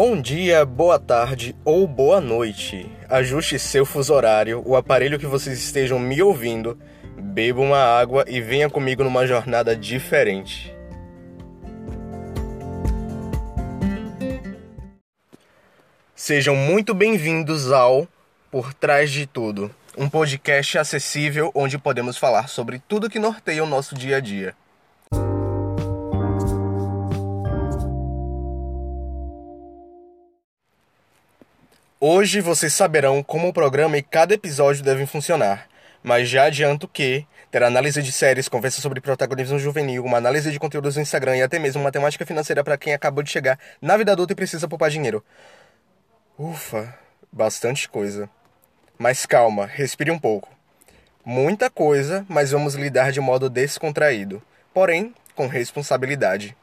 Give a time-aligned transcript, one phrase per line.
[0.00, 2.88] Bom dia, boa tarde ou boa noite.
[3.08, 6.78] Ajuste seu fuso horário, o aparelho que vocês estejam me ouvindo,
[7.16, 10.72] beba uma água e venha comigo numa jornada diferente.
[16.14, 18.06] Sejam muito bem-vindos ao
[18.52, 23.68] Por Trás de Tudo, um podcast acessível onde podemos falar sobre tudo que norteia o
[23.68, 24.54] nosso dia a dia.
[32.00, 35.68] Hoje vocês saberão como o programa e cada episódio devem funcionar,
[36.00, 40.60] mas já adianto que terá análise de séries, conversa sobre protagonismo juvenil, uma análise de
[40.60, 44.12] conteúdos no Instagram e até mesmo matemática financeira para quem acabou de chegar na vida
[44.12, 45.24] adulta e precisa poupar dinheiro.
[46.38, 46.96] Ufa,
[47.32, 48.30] bastante coisa.
[48.96, 50.48] Mas calma, respire um pouco.
[51.24, 54.40] Muita coisa, mas vamos lidar de modo descontraído,
[54.72, 56.56] porém com responsabilidade.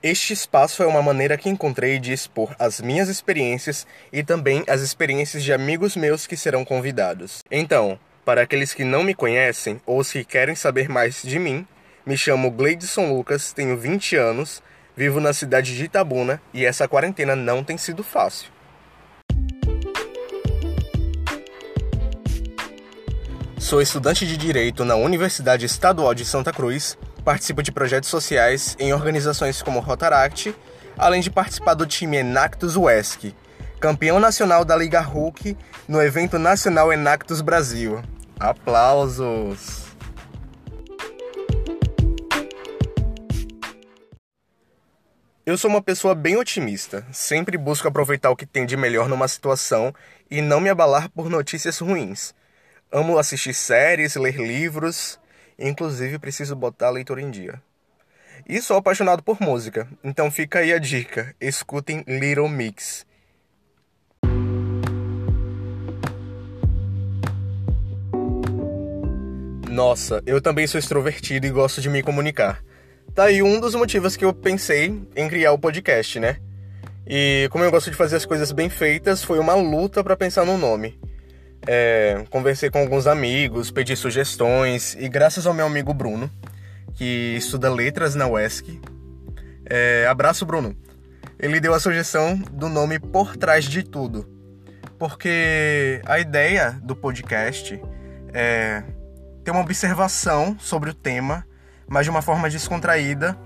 [0.00, 4.80] Este espaço é uma maneira que encontrei de expor as minhas experiências e também as
[4.80, 7.42] experiências de amigos meus que serão convidados.
[7.50, 11.66] Então, para aqueles que não me conhecem ou se querem saber mais de mim,
[12.06, 14.62] me chamo Gleidson Lucas, tenho 20 anos,
[14.96, 18.52] vivo na cidade de Itabuna e essa quarentena não tem sido fácil.
[23.58, 26.96] Sou estudante de Direito na Universidade Estadual de Santa Cruz
[27.28, 30.56] participo de projetos sociais em organizações como Rotaract,
[30.96, 33.34] além de participar do time Enactus UESC,
[33.78, 35.54] campeão nacional da Liga Hulk
[35.86, 38.02] no evento nacional Enactus Brasil.
[38.40, 39.88] Aplausos!
[45.44, 49.28] Eu sou uma pessoa bem otimista, sempre busco aproveitar o que tem de melhor numa
[49.28, 49.94] situação
[50.30, 52.34] e não me abalar por notícias ruins.
[52.90, 55.20] Amo assistir séries, ler livros
[55.58, 57.60] Inclusive, preciso botar a leitura em dia.
[58.48, 63.04] E sou apaixonado por música, então fica aí a dica: escutem Little Mix.
[69.68, 72.62] Nossa, eu também sou extrovertido e gosto de me comunicar.
[73.14, 76.38] Tá aí um dos motivos que eu pensei em criar o podcast, né?
[77.06, 80.44] E como eu gosto de fazer as coisas bem feitas, foi uma luta para pensar
[80.44, 80.98] no nome.
[81.70, 86.30] É, conversei com alguns amigos, pedi sugestões e graças ao meu amigo Bruno,
[86.94, 88.80] que estuda letras na UESC,
[89.68, 90.74] é, abraço Bruno,
[91.38, 94.26] ele deu a sugestão do nome Por Trás de Tudo,
[94.98, 97.78] porque a ideia do podcast
[98.32, 98.82] é
[99.44, 101.46] ter uma observação sobre o tema,
[101.86, 103.38] mas de uma forma descontraída,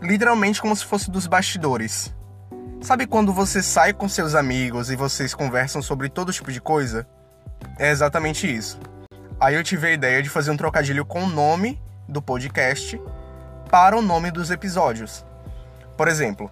[0.00, 2.14] literalmente como se fosse dos bastidores.
[2.80, 7.08] Sabe quando você sai com seus amigos e vocês conversam sobre todo tipo de coisa?
[7.78, 8.78] É exatamente isso.
[9.38, 13.00] Aí eu tive a ideia de fazer um trocadilho com o nome do podcast
[13.70, 15.24] para o nome dos episódios.
[15.96, 16.50] Por exemplo,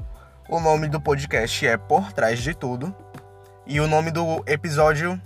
[0.48, 2.94] o nome do podcast é Por Trás de Tudo
[3.66, 5.20] e o nome do episódio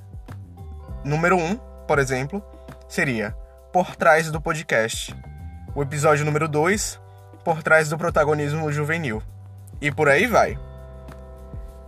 [1.05, 1.57] número 1, um,
[1.87, 2.43] por exemplo,
[2.89, 3.33] seria
[3.73, 5.15] Por Trás do Podcast.
[5.75, 7.01] O episódio número 2,
[7.45, 9.23] Por Trás do Protagonismo Juvenil.
[9.81, 10.59] E por aí vai.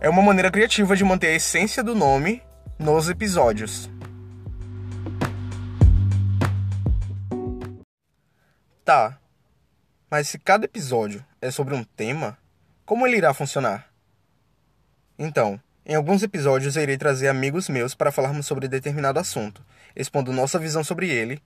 [0.01, 2.41] É uma maneira criativa de manter a essência do nome
[2.81, 3.87] nos episódios.
[8.83, 9.19] Tá,
[10.09, 12.39] mas se cada episódio é sobre um tema,
[12.83, 13.87] como ele irá funcionar?
[15.17, 19.63] Então, em alguns episódios eu irei trazer amigos meus para falarmos sobre determinado assunto,
[19.95, 21.39] expondo nossa visão sobre ele,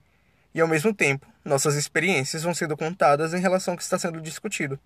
[0.53, 4.21] e ao mesmo tempo, nossas experiências vão sendo contadas em relação ao que está sendo
[4.21, 4.79] discutido.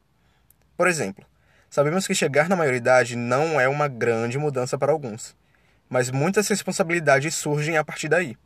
[0.75, 1.23] Por exemplo,
[1.69, 5.37] sabemos que chegar na maioridade não é uma grande mudança para alguns
[5.89, 8.37] mas muitas responsabilidades surgem a partir daí.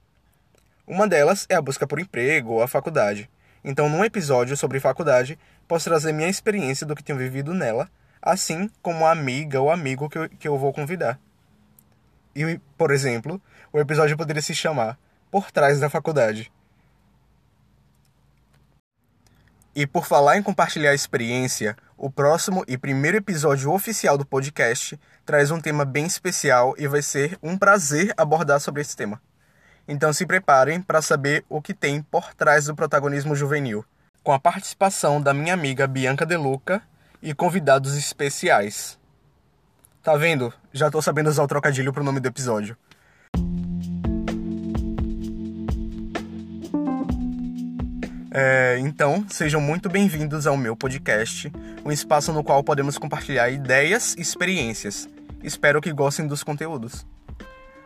[0.88, 3.30] Uma delas é a busca por emprego ou a faculdade.
[3.64, 5.38] Então, num episódio sobre faculdade,
[5.68, 7.90] posso trazer minha experiência do que tenho vivido nela,
[8.22, 11.20] assim como a amiga ou amigo que eu, que eu vou convidar.
[12.36, 14.98] E, por exemplo, o episódio poderia se chamar
[15.30, 16.52] Por Trás da Faculdade.
[19.76, 25.52] E por falar em compartilhar experiência, o próximo e primeiro episódio oficial do podcast traz
[25.52, 29.22] um tema bem especial e vai ser um prazer abordar sobre esse tema.
[29.88, 33.86] Então se preparem para saber o que tem por trás do protagonismo juvenil,
[34.22, 36.82] com a participação da minha amiga Bianca Deluca
[37.22, 39.00] e convidados especiais.
[40.04, 40.54] Tá vendo?
[40.74, 42.76] Já tô sabendo usar o trocadilho pro nome do episódio.
[48.36, 51.54] É, então, sejam muito bem-vindos ao meu podcast,
[51.86, 55.08] um espaço no qual podemos compartilhar ideias e experiências.
[55.44, 57.06] Espero que gostem dos conteúdos.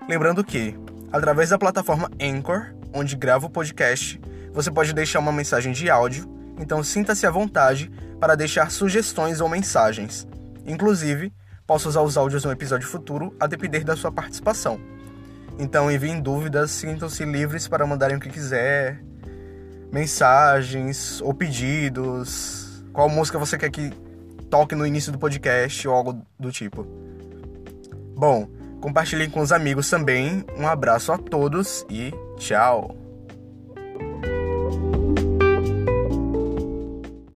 [0.07, 0.73] Lembrando que,
[1.11, 4.21] através da plataforma Anchor, onde gravo o podcast,
[4.53, 6.25] você pode deixar uma mensagem de áudio,
[6.57, 10.25] então sinta-se à vontade para deixar sugestões ou mensagens.
[10.65, 11.33] Inclusive,
[11.65, 14.79] posso usar os áudios no episódio futuro a depender da sua participação.
[15.59, 19.03] Então enviem dúvidas, sintam-se livres para mandarem o que quiser,
[19.91, 23.91] mensagens ou pedidos, qual música você quer que
[24.49, 26.85] toque no início do podcast ou algo do tipo.
[28.15, 28.47] Bom,
[28.81, 30.43] compartilhem com os amigos também.
[30.57, 33.06] Um abraço a todos e tchau!